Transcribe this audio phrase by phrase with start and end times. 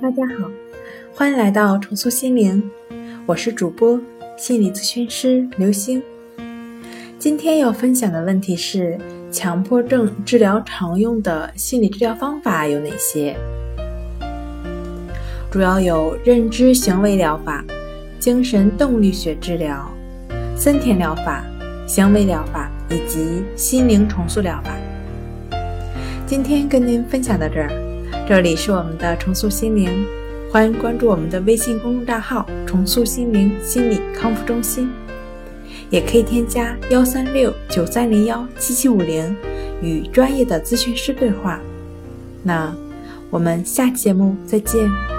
[0.00, 0.48] 大家好，
[1.12, 2.62] 欢迎来到重塑心灵，
[3.26, 4.00] 我是主播
[4.36, 6.00] 心理咨询师刘星。
[7.18, 8.96] 今天要分享的问题是：
[9.32, 13.36] 强迫症治疗常用的心理治疗方法有哪些？
[15.50, 17.64] 主要有认知行为疗法、
[18.20, 19.90] 精神动力学治疗、
[20.56, 21.44] 森田疗法、
[21.88, 24.76] 行为疗法以及心灵重塑疗法。
[26.24, 27.87] 今天跟您分享到这儿。
[28.28, 30.04] 这里是我们的重塑心灵，
[30.52, 34.90] 欢迎关注我们的微信公众账号“重塑心灵心理康复中心”，
[35.88, 39.34] 也可以添加幺三六九三零幺七七五零
[39.80, 41.58] 与专业的咨询师对话。
[42.42, 42.70] 那
[43.30, 45.17] 我们下期节目再见。